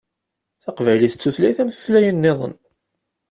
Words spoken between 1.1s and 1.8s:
d tutlayt am